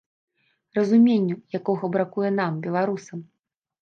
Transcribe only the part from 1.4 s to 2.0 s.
якога